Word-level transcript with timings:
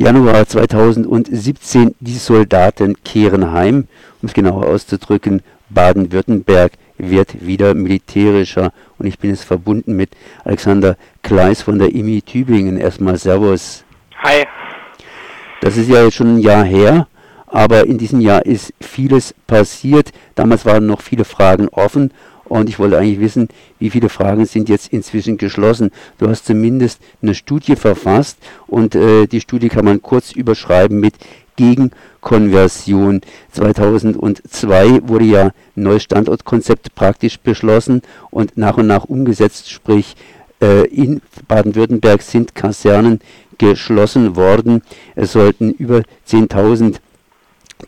Januar 0.00 0.46
2017, 0.46 1.96
die 1.98 2.18
Soldaten 2.18 3.02
kehren 3.02 3.50
heim, 3.50 3.88
um 4.22 4.28
es 4.28 4.32
genauer 4.32 4.66
auszudrücken, 4.66 5.42
Baden-Württemberg 5.70 6.74
wird 6.98 7.44
wieder 7.44 7.74
militärischer. 7.74 8.72
Und 8.98 9.06
ich 9.06 9.18
bin 9.18 9.30
jetzt 9.30 9.42
verbunden 9.42 9.96
mit 9.96 10.10
Alexander 10.44 10.96
Kleis 11.24 11.62
von 11.62 11.80
der 11.80 11.92
IMI 11.92 12.22
Tübingen. 12.22 12.76
Erstmal 12.76 13.18
Servus. 13.18 13.82
Hi. 14.22 14.46
Das 15.62 15.76
ist 15.76 15.88
ja 15.88 16.04
jetzt 16.04 16.14
schon 16.14 16.36
ein 16.36 16.38
Jahr 16.38 16.62
her, 16.62 17.08
aber 17.48 17.84
in 17.84 17.98
diesem 17.98 18.20
Jahr 18.20 18.46
ist 18.46 18.72
vieles 18.80 19.34
passiert. 19.48 20.12
Damals 20.36 20.64
waren 20.64 20.86
noch 20.86 21.02
viele 21.02 21.24
Fragen 21.24 21.66
offen 21.70 22.12
und 22.48 22.68
ich 22.68 22.78
wollte 22.78 22.98
eigentlich 22.98 23.20
wissen, 23.20 23.48
wie 23.78 23.90
viele 23.90 24.08
Fragen 24.08 24.46
sind 24.46 24.68
jetzt 24.68 24.92
inzwischen 24.92 25.38
geschlossen. 25.38 25.90
Du 26.18 26.28
hast 26.28 26.46
zumindest 26.46 27.00
eine 27.22 27.34
Studie 27.34 27.76
verfasst 27.76 28.38
und 28.66 28.94
äh, 28.94 29.26
die 29.26 29.40
Studie 29.40 29.68
kann 29.68 29.84
man 29.84 30.02
kurz 30.02 30.32
überschreiben 30.32 30.98
mit 31.00 31.14
Gegenkonversion. 31.56 33.20
2002 33.52 35.08
wurde 35.08 35.24
ja 35.24 35.42
ein 35.44 35.52
neues 35.74 36.04
Standortkonzept 36.04 36.94
praktisch 36.94 37.38
beschlossen 37.38 38.02
und 38.30 38.56
nach 38.56 38.76
und 38.76 38.86
nach 38.86 39.04
umgesetzt, 39.04 39.70
sprich 39.70 40.14
äh, 40.62 40.86
in 40.86 41.20
Baden-Württemberg 41.48 42.22
sind 42.22 42.54
Kasernen 42.54 43.20
geschlossen 43.58 44.36
worden. 44.36 44.82
Es 45.16 45.32
sollten 45.32 45.72
über 45.72 46.02
10.000 46.28 46.96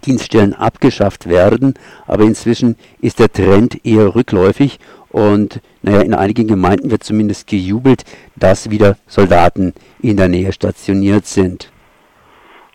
Dienststellen 0.05 0.55
abgeschafft 0.55 1.29
werden, 1.29 1.75
aber 2.07 2.25
inzwischen 2.25 2.77
ist 3.01 3.19
der 3.19 3.33
Trend 3.33 3.85
eher 3.85 4.15
rückläufig 4.15 4.79
und 5.11 5.61
naja, 5.83 6.03
in 6.03 6.15
einigen 6.15 6.47
Gemeinden 6.47 6.91
wird 6.91 7.03
zumindest 7.03 7.49
gejubelt, 7.49 8.05
dass 8.37 8.71
wieder 8.71 8.97
Soldaten 9.07 9.75
in 10.01 10.17
der 10.17 10.29
Nähe 10.29 10.53
stationiert 10.53 11.27
sind. 11.27 11.71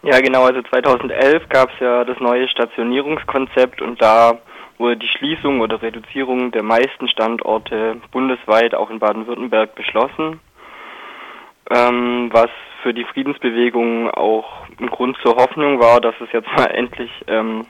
Ja, 0.04 0.20
genau, 0.20 0.44
also 0.44 0.62
2011 0.62 1.50
gab 1.50 1.72
es 1.74 1.80
ja 1.80 2.04
das 2.04 2.20
neue 2.20 2.48
Stationierungskonzept 2.48 3.82
und 3.82 4.02
da 4.02 4.40
wurde 4.78 4.98
die 4.98 5.08
Schließung 5.08 5.62
oder 5.62 5.82
Reduzierung 5.82 6.52
der 6.52 6.64
meisten 6.64 7.08
Standorte 7.08 7.98
bundesweit, 8.12 8.76
auch 8.76 8.90
in 8.90 9.00
Baden-Württemberg, 9.00 9.74
beschlossen, 9.74 10.40
ähm, 11.72 12.30
was 12.32 12.50
für 12.86 12.94
die 12.94 13.06
Friedensbewegung 13.06 14.12
auch 14.12 14.46
ein 14.80 14.92
Grund 14.92 15.18
zur 15.24 15.38
Hoffnung 15.38 15.80
war, 15.80 16.00
dass 16.00 16.14
es 16.22 16.32
jetzt 16.32 16.48
mal 16.56 16.68
endlich 16.68 17.10
ähm, 17.26 17.66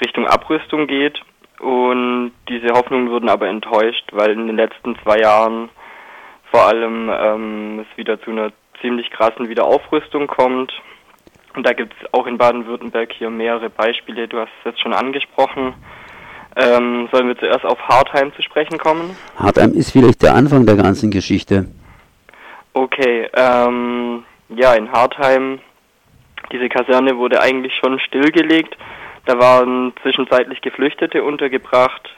Richtung 0.00 0.26
Abrüstung 0.26 0.86
geht. 0.86 1.20
Und 1.60 2.32
diese 2.48 2.68
Hoffnungen 2.68 3.10
wurden 3.10 3.28
aber 3.28 3.48
enttäuscht, 3.48 4.08
weil 4.12 4.30
in 4.30 4.46
den 4.46 4.56
letzten 4.56 4.96
zwei 5.02 5.18
Jahren 5.18 5.68
vor 6.50 6.66
allem 6.66 7.10
ähm, 7.12 7.80
es 7.80 7.98
wieder 7.98 8.18
zu 8.22 8.30
einer 8.30 8.52
ziemlich 8.80 9.10
krassen 9.10 9.50
Wiederaufrüstung 9.50 10.28
kommt. 10.28 10.72
Und 11.54 11.66
da 11.66 11.74
gibt 11.74 11.92
es 12.00 12.14
auch 12.14 12.26
in 12.26 12.38
Baden-Württemberg 12.38 13.12
hier 13.12 13.28
mehrere 13.28 13.68
Beispiele. 13.68 14.28
Du 14.28 14.38
hast 14.38 14.50
es 14.60 14.72
jetzt 14.72 14.80
schon 14.80 14.94
angesprochen. 14.94 15.74
Ähm, 16.56 17.10
sollen 17.12 17.28
wir 17.28 17.36
zuerst 17.36 17.66
auf 17.66 17.78
Hartheim 17.86 18.32
zu 18.34 18.40
sprechen 18.40 18.78
kommen? 18.78 19.14
Hartheim 19.38 19.74
ist 19.74 19.90
vielleicht 19.90 20.22
der 20.22 20.34
Anfang 20.34 20.64
der 20.64 20.76
ganzen 20.76 21.10
Geschichte. 21.10 21.66
Okay, 22.76 23.26
ähm, 23.32 24.22
ja, 24.50 24.74
in 24.74 24.92
Hartheim, 24.92 25.60
diese 26.52 26.68
Kaserne 26.68 27.16
wurde 27.16 27.40
eigentlich 27.40 27.74
schon 27.76 27.98
stillgelegt. 28.00 28.76
Da 29.24 29.38
waren 29.38 29.94
zwischenzeitlich 30.02 30.60
Geflüchtete 30.60 31.24
untergebracht 31.24 32.14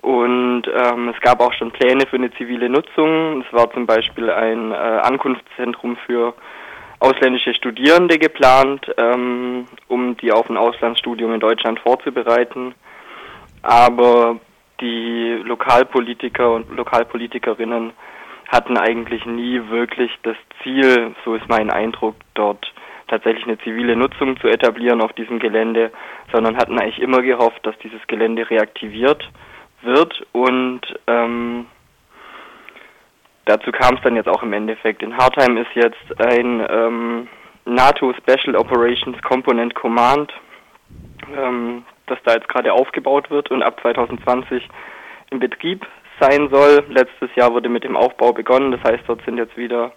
und 0.00 0.62
ähm, 0.68 1.08
es 1.08 1.20
gab 1.22 1.40
auch 1.40 1.52
schon 1.54 1.72
Pläne 1.72 2.06
für 2.06 2.18
eine 2.18 2.32
zivile 2.34 2.68
Nutzung. 2.68 3.42
Es 3.42 3.52
war 3.52 3.68
zum 3.72 3.86
Beispiel 3.86 4.30
ein 4.30 4.70
äh, 4.70 4.76
Ankunftszentrum 4.76 5.96
für 6.06 6.34
ausländische 7.00 7.52
Studierende 7.52 8.20
geplant, 8.20 8.86
ähm, 8.96 9.66
um 9.88 10.16
die 10.18 10.30
auf 10.30 10.48
ein 10.48 10.56
Auslandsstudium 10.56 11.34
in 11.34 11.40
Deutschland 11.40 11.80
vorzubereiten. 11.80 12.76
Aber 13.62 14.38
die 14.80 15.42
Lokalpolitiker 15.42 16.52
und 16.52 16.76
Lokalpolitikerinnen 16.76 17.92
hatten 18.50 18.76
eigentlich 18.76 19.24
nie 19.26 19.68
wirklich 19.68 20.10
das 20.24 20.36
Ziel, 20.62 21.14
so 21.24 21.36
ist 21.36 21.48
mein 21.48 21.70
Eindruck, 21.70 22.16
dort 22.34 22.72
tatsächlich 23.06 23.44
eine 23.44 23.58
zivile 23.58 23.96
Nutzung 23.96 24.38
zu 24.40 24.48
etablieren 24.48 25.00
auf 25.00 25.12
diesem 25.12 25.38
Gelände, 25.38 25.92
sondern 26.32 26.56
hatten 26.56 26.78
eigentlich 26.78 27.00
immer 27.00 27.22
gehofft, 27.22 27.64
dass 27.64 27.78
dieses 27.78 28.04
Gelände 28.08 28.48
reaktiviert 28.50 29.28
wird 29.82 30.26
und 30.32 30.80
ähm, 31.06 31.66
dazu 33.44 33.70
kam 33.72 33.94
es 33.94 34.02
dann 34.02 34.16
jetzt 34.16 34.28
auch 34.28 34.42
im 34.42 34.52
Endeffekt. 34.52 35.02
In 35.02 35.16
Hartheim 35.16 35.56
ist 35.56 35.74
jetzt 35.74 36.20
ein 36.20 36.66
ähm, 36.68 37.28
NATO 37.64 38.12
Special 38.14 38.56
Operations 38.56 39.20
Component 39.22 39.74
Command, 39.74 40.32
ähm, 41.36 41.84
das 42.06 42.18
da 42.24 42.34
jetzt 42.34 42.48
gerade 42.48 42.72
aufgebaut 42.72 43.30
wird 43.30 43.50
und 43.50 43.62
ab 43.62 43.80
2020 43.80 44.68
in 45.30 45.38
Betrieb 45.38 45.86
sein 46.20 46.48
soll. 46.50 46.84
Letztes 46.88 47.34
Jahr 47.34 47.52
wurde 47.52 47.68
mit 47.68 47.84
dem 47.84 47.96
Aufbau 47.96 48.32
begonnen, 48.32 48.72
das 48.72 48.82
heißt, 48.82 49.04
dort 49.06 49.24
sind 49.24 49.38
jetzt 49.38 49.56
wieder 49.56 49.92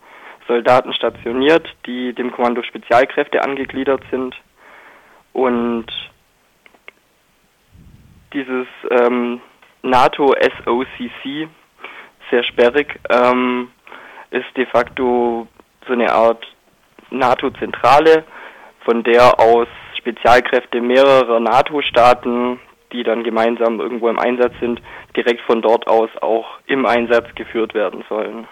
Soldaten 0.48 0.94
stationiert, 0.94 1.68
die 1.86 2.14
dem 2.14 2.32
Kommando 2.32 2.64
Spezialkräfte 2.64 3.44
angegliedert 3.44 4.02
sind. 4.12 4.36
Und 5.32 5.88
dieses 8.34 8.68
ähm, 8.90 9.42
NATO 9.82 10.34
SOCC, 10.34 11.48
sehr 12.30 12.44
sperrig, 12.44 13.00
ähm, 13.10 13.72
ist 14.32 14.58
de 14.58 14.66
facto 14.66 15.48
so 15.88 15.94
eine 15.94 16.12
Art 16.12 16.46
NATO-Zentrale, 17.12 18.24
von 18.86 19.04
der 19.04 19.40
aus 19.40 19.68
Spezialkräfte 19.98 20.82
mehrerer 20.82 21.40
NATO-Staaten 21.40 22.60
die 22.94 23.04
dann 23.04 23.24
gemeinsam 23.24 23.80
irgendwo 23.80 24.08
im 24.08 24.20
Einsatz 24.20 24.54
sind, 24.62 24.82
direkt 25.16 25.42
von 25.42 25.62
dort 25.62 25.88
aus 25.88 26.10
auch 26.22 26.46
im 26.68 26.86
Einsatz 26.86 27.26
geführt 27.36 27.74
werden 27.74 28.04
sollen. 28.08 28.48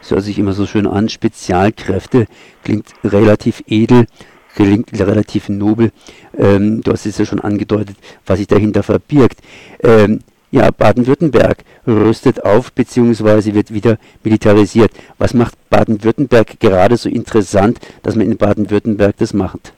Das 0.00 0.12
hört 0.12 0.22
sich 0.22 0.38
immer 0.38 0.52
so 0.52 0.64
schön 0.64 0.86
an. 0.86 1.08
Spezialkräfte 1.08 2.26
klingt 2.64 2.86
relativ 3.04 3.62
edel, 3.66 4.06
klingt 4.54 4.92
relativ 4.98 5.48
nobel. 5.48 5.90
Ähm, 6.36 6.82
du 6.82 6.92
hast 6.92 7.04
es 7.04 7.18
ja 7.18 7.26
schon 7.26 7.40
angedeutet, 7.40 7.96
was 8.24 8.38
sich 8.38 8.46
dahinter 8.46 8.82
verbirgt. 8.82 9.40
Ähm, 9.82 10.20
ja, 10.50 10.70
Baden-Württemberg 10.70 11.58
rüstet 11.86 12.42
auf 12.42 12.72
bzw. 12.72 13.52
wird 13.52 13.74
wieder 13.74 13.98
militarisiert. 14.24 14.92
Was 15.18 15.34
macht 15.34 15.54
Baden-Württemberg 15.68 16.58
gerade 16.58 16.96
so 16.96 17.10
interessant, 17.10 17.78
dass 18.02 18.16
man 18.16 18.30
in 18.30 18.38
Baden-Württemberg 18.38 19.16
das 19.18 19.34
macht? 19.34 19.74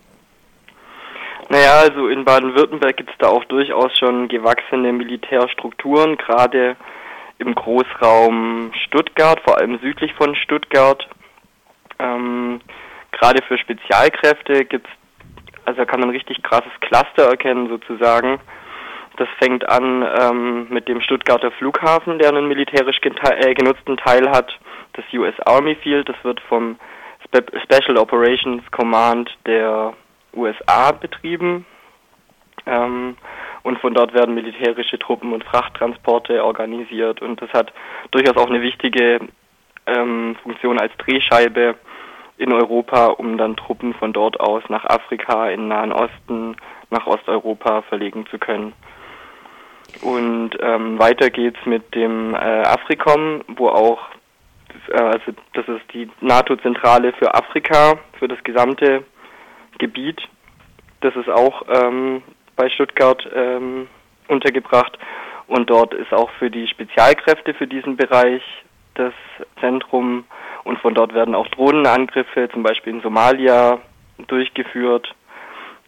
Naja, 1.50 1.81
also 1.81 2.06
in 2.06 2.25
Baden-Württemberg 2.25 2.97
gibt 2.97 3.11
es 3.11 3.19
da 3.19 3.27
auch 3.27 3.44
durchaus 3.47 3.91
schon 3.99 4.28
gewachsene 4.28 4.93
Militärstrukturen, 4.93 6.16
gerade 6.16 6.77
im 7.38 7.56
Großraum 7.56 8.71
Stuttgart, 8.84 9.41
vor 9.41 9.59
allem 9.59 9.81
südlich 9.81 10.15
von 10.15 10.37
Stuttgart. 10.37 11.09
Ähm, 11.99 12.60
gerade 13.10 13.43
für 13.43 13.59
Spezialkräfte 13.59 14.65
gibt 14.65 14.87
es, 14.87 14.93
also 15.65 15.84
kann 15.87 15.99
man 15.99 16.10
ein 16.10 16.15
richtig 16.15 16.41
krasses 16.44 16.71
Cluster 16.83 17.28
erkennen 17.28 17.69
sozusagen. 17.69 18.39
Das 19.16 19.28
fängt 19.41 19.69
an 19.69 20.06
ähm, 20.21 20.66
mit 20.71 20.87
dem 20.87 21.00
Stuttgarter 21.00 21.50
Flughafen, 21.50 22.21
der 22.21 22.28
einen 22.28 22.47
militärisch 22.47 23.00
äh, 23.03 23.55
genutzten 23.55 23.97
Teil 23.97 24.31
hat, 24.31 24.56
das 24.93 25.05
US 25.15 25.34
Army 25.47 25.75
Field. 25.75 26.09
Das 26.09 26.16
wird 26.22 26.41
vom 26.43 26.78
Spe 27.25 27.44
Special 27.65 27.99
Operations 27.99 28.62
Command 28.71 29.37
der 29.47 29.94
USA 30.35 30.93
betrieben. 30.93 31.67
Ähm, 32.67 33.17
und 33.63 33.79
von 33.81 33.95
dort 33.95 34.15
werden 34.15 34.35
militärische 34.35 34.99
Truppen 34.99 35.33
und 35.33 35.45
Frachttransporte 35.45 36.45
organisiert. 36.45 37.21
Und 37.21 37.43
das 37.43 37.53
hat 37.53 37.73
durchaus 38.11 38.37
auch 38.37 38.49
eine 38.49 38.63
wichtige 38.63 39.21
ähm, 39.87 40.37
Funktion 40.43 40.79
als 40.79 40.93
Drehscheibe 40.99 41.75
in 42.39 42.53
Europa, 42.53 43.07
um 43.07 43.37
dann 43.37 43.57
Truppen 43.57 43.93
von 43.95 44.13
dort 44.13 44.41
aus 44.41 44.63
nach 44.69 44.84
Afrika, 44.84 45.49
in 45.51 45.69
Nahen 45.69 45.93
Osten, 45.93 46.57
nach 46.89 47.07
Osteuropa 47.07 47.83
verlegen 47.83 48.27
zu 48.31 48.39
können. 48.39 48.72
Und 50.03 50.51
ähm, 50.60 50.99
weiter 50.99 51.31
geht's 51.31 51.59
mit 51.66 51.95
dem 51.95 52.34
äh, 52.34 52.39
Afrikom, 52.39 53.43
wo 53.49 53.69
auch, 53.69 54.01
äh, 54.89 54.99
also 54.99 55.33
das 55.53 55.69
ist 55.69 55.93
die 55.93 56.09
NATO-Zentrale 56.21 57.13
für 57.13 57.34
Afrika, 57.34 57.99
für 58.19 58.28
das 58.28 58.43
gesamte 58.45 59.04
Gebiet. 59.80 60.21
Das 61.00 61.16
ist 61.16 61.28
auch 61.28 61.62
ähm, 61.68 62.22
bei 62.54 62.71
Stuttgart 62.71 63.28
ähm, 63.34 63.88
untergebracht. 64.28 64.97
Und 65.48 65.68
dort 65.68 65.94
ist 65.94 66.12
auch 66.12 66.30
für 66.38 66.50
die 66.50 66.68
Spezialkräfte 66.68 67.54
für 67.54 67.66
diesen 67.66 67.97
Bereich 67.97 68.42
das 68.94 69.12
Zentrum. 69.59 70.24
Und 70.62 70.78
von 70.78 70.94
dort 70.94 71.12
werden 71.15 71.34
auch 71.34 71.48
Drohnenangriffe, 71.48 72.48
zum 72.53 72.62
Beispiel 72.62 72.94
in 72.94 73.00
Somalia, 73.00 73.80
durchgeführt. 74.28 75.12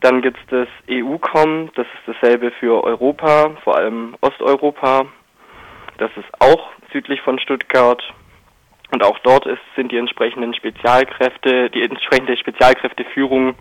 Dann 0.01 0.21
gibt 0.21 0.39
es 0.39 0.47
das 0.49 0.69
EU-Com, 0.91 1.71
das 1.77 1.87
ist 1.87 2.17
dasselbe 2.17 2.51
für 2.51 2.83
Europa, 2.83 3.51
vor 3.63 3.77
allem 3.77 4.17
Osteuropa. 4.21 5.07
Das 5.99 6.11
ist 6.17 6.27
auch 6.41 6.71
südlich 6.93 7.21
von 7.21 7.39
Stuttgart. 7.39 8.03
Und 8.93 9.03
auch 9.03 9.19
dort 9.21 9.47
ist, 9.47 9.61
sind 9.75 9.91
die 9.91 9.97
entsprechenden 9.97 10.55
Spezialkräfte, 10.55 11.71
die 11.71 11.83
entsprechende 11.83 12.37
Spezialkräfteführung 12.37 13.55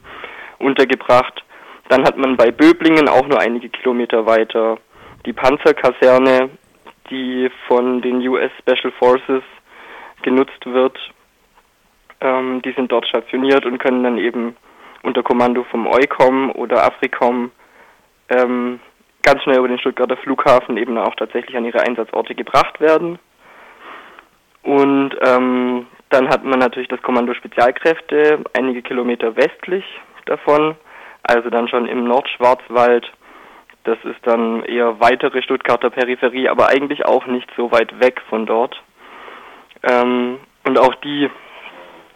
untergebracht. 0.59 1.43
Dann 1.87 2.03
hat 2.03 2.17
man 2.17 2.35
bei 2.35 2.51
Böblingen 2.51 3.07
auch 3.07 3.25
nur 3.25 3.39
einige 3.39 3.69
Kilometer 3.69 4.25
weiter 4.25 4.77
die 5.25 5.31
Panzerkaserne, 5.33 6.49
die 7.09 7.49
von 7.67 8.01
den 8.01 8.27
US 8.27 8.51
Special 8.59 8.91
Forces 8.99 9.43
genutzt 10.21 10.65
wird. 10.65 10.97
Ähm, 12.19 12.61
die 12.63 12.73
sind 12.73 12.91
dort 12.91 13.07
stationiert 13.07 13.65
und 13.65 13.77
können 13.77 14.03
dann 14.03 14.17
eben 14.17 14.57
unter 15.01 15.23
Kommando 15.23 15.63
vom 15.63 15.87
EUCOM 15.87 16.51
oder 16.51 16.83
AFRICOM 16.83 17.51
ähm, 18.29 18.79
ganz 19.23 19.43
schnell 19.43 19.59
über 19.59 19.69
den 19.69 19.79
Stuttgarter 19.79 20.17
Flughafen 20.17 20.75
eben 20.77 20.97
auch 20.97 21.15
tatsächlich 21.15 21.55
an 21.55 21.65
ihre 21.65 21.81
Einsatzorte 21.81 22.35
gebracht 22.35 22.81
werden. 22.81 23.17
Und 24.63 25.15
ähm, 25.21 25.87
dann 26.09 26.29
hat 26.29 26.43
man 26.43 26.59
natürlich 26.59 26.89
das 26.89 27.01
Kommando 27.01 27.33
Spezialkräfte 27.33 28.43
einige 28.53 28.81
Kilometer 28.81 29.35
westlich 29.35 29.85
davon, 30.25 30.75
also 31.23 31.49
dann 31.49 31.67
schon 31.67 31.87
im 31.87 32.03
Nordschwarzwald. 32.05 33.11
Das 33.83 33.97
ist 34.03 34.19
dann 34.23 34.63
eher 34.63 34.99
weitere 34.99 35.41
Stuttgarter 35.41 35.89
Peripherie, 35.89 36.49
aber 36.49 36.67
eigentlich 36.67 37.05
auch 37.05 37.25
nicht 37.25 37.49
so 37.57 37.71
weit 37.71 37.99
weg 37.99 38.21
von 38.29 38.45
dort. 38.45 38.79
Ähm, 39.83 40.39
und 40.65 40.77
auch 40.77 40.93
die 40.95 41.29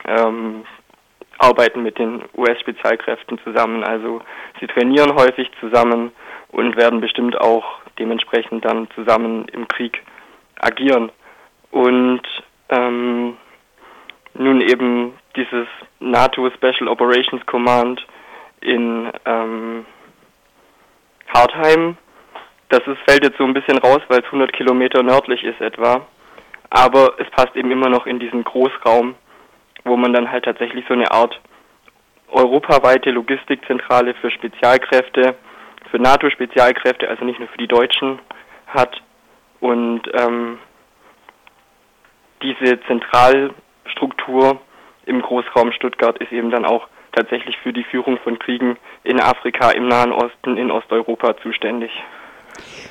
ähm, 0.07 0.63
arbeiten 1.39 1.81
mit 1.83 1.97
den 1.97 2.23
US-Spezialkräften 2.37 3.39
zusammen. 3.43 3.83
Also 3.83 4.21
sie 4.59 4.67
trainieren 4.67 5.15
häufig 5.15 5.49
zusammen 5.59 6.11
und 6.49 6.75
werden 6.77 7.01
bestimmt 7.01 7.39
auch 7.39 7.65
dementsprechend 7.97 8.65
dann 8.65 8.87
zusammen 8.93 9.47
im 9.49 9.67
Krieg 9.67 10.03
agieren. 10.59 11.11
Und 11.75 12.21
ähm, 12.69 13.35
nun 14.33 14.61
eben 14.61 15.11
dieses 15.35 15.67
NATO 15.99 16.49
Special 16.51 16.87
Operations 16.87 17.45
Command 17.47 17.99
in 18.61 19.11
ähm, 19.25 19.85
Hartheim, 21.33 21.97
das 22.69 22.79
ist, 22.87 22.99
fällt 23.05 23.25
jetzt 23.25 23.37
so 23.37 23.43
ein 23.43 23.53
bisschen 23.53 23.77
raus, 23.79 23.99
weil 24.07 24.19
es 24.19 24.25
100 24.27 24.53
Kilometer 24.53 25.03
nördlich 25.03 25.43
ist 25.43 25.59
etwa. 25.59 26.07
Aber 26.69 27.15
es 27.17 27.29
passt 27.31 27.53
eben 27.57 27.71
immer 27.71 27.89
noch 27.89 28.05
in 28.05 28.19
diesen 28.19 28.45
Großraum, 28.45 29.15
wo 29.83 29.97
man 29.97 30.13
dann 30.13 30.31
halt 30.31 30.45
tatsächlich 30.45 30.85
so 30.87 30.93
eine 30.93 31.11
Art 31.11 31.41
europaweite 32.29 33.11
Logistikzentrale 33.11 34.13
für 34.21 34.31
Spezialkräfte, 34.31 35.35
für 35.91 35.99
NATO-Spezialkräfte, 35.99 37.09
also 37.09 37.25
nicht 37.25 37.39
nur 37.39 37.49
für 37.49 37.57
die 37.57 37.67
Deutschen, 37.67 38.19
hat. 38.67 39.01
Und 39.59 40.03
ähm, 40.13 40.59
diese 42.41 42.79
Zentralstruktur 42.87 44.59
im 45.05 45.21
Großraum 45.21 45.71
Stuttgart 45.71 46.17
ist 46.19 46.31
eben 46.31 46.51
dann 46.51 46.65
auch 46.65 46.87
tatsächlich 47.11 47.57
für 47.57 47.73
die 47.73 47.83
Führung 47.83 48.17
von 48.23 48.39
Kriegen 48.39 48.77
in 49.03 49.19
Afrika, 49.19 49.71
im 49.71 49.87
Nahen 49.87 50.11
Osten, 50.11 50.57
in 50.57 50.71
Osteuropa 50.71 51.35
zuständig. 51.41 51.91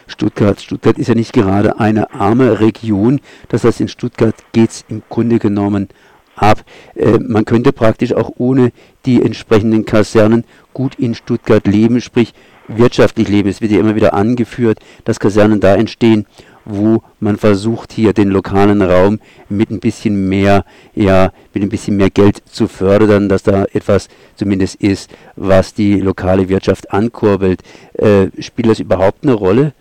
Stuttgart. 0.06 0.60
Stuttgart 0.60 0.98
ist 0.98 1.08
ja 1.08 1.14
nicht 1.14 1.32
gerade 1.32 1.78
eine 1.80 2.12
arme 2.12 2.60
Region. 2.60 3.20
Das 3.48 3.64
heißt, 3.64 3.80
in 3.80 3.88
Stuttgart 3.88 4.34
geht 4.52 4.70
es 4.70 4.84
im 4.88 5.02
Grunde 5.08 5.38
genommen 5.38 5.88
ab. 6.36 6.58
Äh, 6.94 7.18
man 7.18 7.44
könnte 7.44 7.72
praktisch 7.72 8.12
auch 8.12 8.32
ohne 8.36 8.72
die 9.06 9.22
entsprechenden 9.22 9.84
Kasernen 9.84 10.44
gut 10.72 10.96
in 10.96 11.14
Stuttgart 11.14 11.66
leben, 11.66 12.00
sprich 12.00 12.34
wirtschaftlich 12.68 13.28
leben. 13.28 13.48
Es 13.48 13.60
wird 13.60 13.72
ja 13.72 13.80
immer 13.80 13.94
wieder 13.94 14.14
angeführt, 14.14 14.78
dass 15.04 15.20
Kasernen 15.20 15.60
da 15.60 15.74
entstehen, 15.74 16.26
wo 16.64 17.02
man 17.20 17.36
versucht, 17.36 17.92
hier 17.92 18.12
den 18.12 18.30
lokalen 18.30 18.82
Raum 18.82 19.20
mit 19.48 19.70
ein 19.70 19.80
bisschen 19.80 20.28
mehr, 20.28 20.64
ja, 20.94 21.30
mit 21.52 21.62
ein 21.62 21.68
bisschen 21.68 21.96
mehr 21.96 22.10
Geld 22.10 22.36
zu 22.36 22.68
fördern, 22.68 23.28
dass 23.28 23.42
da 23.42 23.64
etwas 23.72 24.08
zumindest 24.34 24.82
ist, 24.82 25.16
was 25.36 25.74
die 25.74 26.00
lokale 26.00 26.48
Wirtschaft 26.48 26.92
ankurbelt. 26.92 27.62
Äh, 27.94 28.28
spielt 28.40 28.68
das 28.68 28.80
überhaupt 28.80 29.24
eine 29.24 29.34
Rolle? 29.34 29.72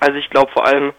Also 0.00 0.18
ich 0.18 0.30
glaube 0.30 0.50
vor 0.52 0.66
allem 0.66 0.92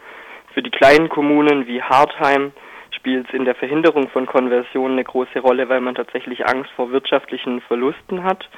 für 0.54 0.62
die 0.62 0.70
kleinen 0.70 1.08
Kommunen 1.08 1.66
wie 1.66 1.82
Hartheim 1.82 2.52
spielt 2.92 3.28
es 3.28 3.34
in 3.34 3.44
der 3.44 3.54
Verhinderung 3.54 4.08
von 4.08 4.24
Konversionen 4.24 4.92
eine 4.92 5.04
große 5.04 5.40
Rolle, 5.40 5.68
weil 5.68 5.80
man 5.80 5.94
tatsächlich 5.94 6.46
Angst 6.46 6.70
vor 6.76 6.90
wirtschaftlichen 6.90 7.60
Verlusten 7.60 8.24
hat, 8.24 8.48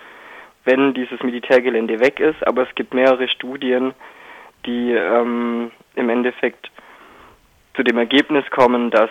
wenn 0.64 0.94
dieses 0.94 1.20
Militärgelände 1.22 1.98
weg 1.98 2.20
ist. 2.20 2.46
Aber 2.46 2.62
es 2.62 2.74
gibt 2.76 2.94
mehrere 2.94 3.28
Studien, 3.28 3.94
die 4.66 4.92
ähm, 4.92 5.70
im 5.94 6.08
Endeffekt 6.10 6.70
zu 7.74 7.82
dem 7.82 7.98
Ergebnis 7.98 8.44
kommen, 8.50 8.90
dass 8.90 9.10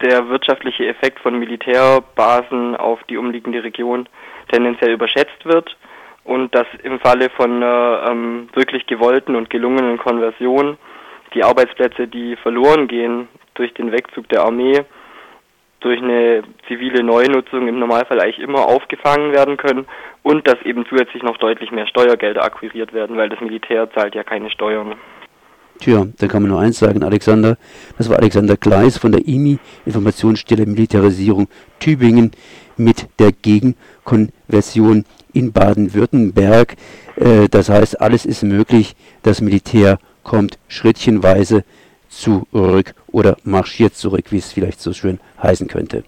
der 0.00 0.28
wirtschaftliche 0.28 0.86
Effekt 0.86 1.20
von 1.20 1.38
Militärbasen 1.38 2.76
auf 2.76 3.02
die 3.04 3.16
umliegende 3.16 3.62
Region 3.62 4.08
tendenziell 4.50 4.92
überschätzt 4.92 5.44
wird 5.44 5.76
und 6.24 6.54
dass 6.54 6.66
im 6.82 7.00
Falle 7.00 7.30
von 7.30 7.56
einer 7.56 8.06
ähm, 8.10 8.48
wirklich 8.54 8.86
gewollten 8.86 9.36
und 9.36 9.50
gelungenen 9.50 9.98
Konversion 9.98 10.78
die 11.34 11.44
Arbeitsplätze, 11.44 12.08
die 12.08 12.36
verloren 12.36 12.88
gehen 12.88 13.28
durch 13.54 13.72
den 13.74 13.92
Wegzug 13.92 14.28
der 14.28 14.42
Armee, 14.42 14.84
durch 15.80 16.00
eine 16.00 16.42
zivile 16.68 17.02
Neunutzung 17.02 17.66
im 17.66 17.78
Normalfall 17.78 18.20
eigentlich 18.20 18.38
immer 18.38 18.66
aufgefangen 18.66 19.32
werden 19.32 19.56
können 19.56 19.86
und 20.22 20.46
dass 20.46 20.60
eben 20.64 20.84
zusätzlich 20.88 21.22
noch 21.22 21.38
deutlich 21.38 21.70
mehr 21.70 21.86
Steuergelder 21.86 22.44
akquiriert 22.44 22.92
werden, 22.92 23.16
weil 23.16 23.28
das 23.28 23.40
Militär 23.40 23.90
zahlt 23.92 24.14
ja 24.14 24.22
keine 24.22 24.50
Steuern. 24.50 24.94
Tja, 25.80 26.06
da 26.18 26.26
kann 26.28 26.42
man 26.42 26.50
nur 26.50 26.60
eins 26.60 26.78
sagen, 26.78 27.02
Alexander. 27.02 27.56
Das 27.96 28.10
war 28.10 28.18
Alexander 28.18 28.58
Gleis 28.58 28.98
von 28.98 29.12
der 29.12 29.26
IMI, 29.26 29.58
Informationsstelle 29.86 30.66
Militarisierung 30.66 31.48
Tübingen, 31.78 32.32
mit 32.76 33.08
der 33.18 33.32
Gegenkonversion 33.32 35.04
in 35.32 35.52
Baden-Württemberg. 35.52 36.76
Äh, 37.16 37.48
das 37.50 37.70
heißt, 37.70 38.00
alles 38.00 38.26
ist 38.26 38.42
möglich. 38.42 38.94
Das 39.22 39.40
Militär 39.40 39.98
kommt 40.22 40.58
schrittchenweise 40.68 41.64
zurück 42.10 42.94
oder 43.10 43.36
marschiert 43.44 43.94
zurück, 43.96 44.26
wie 44.30 44.38
es 44.38 44.52
vielleicht 44.52 44.80
so 44.80 44.92
schön 44.92 45.18
heißen 45.42 45.68
könnte. 45.68 46.04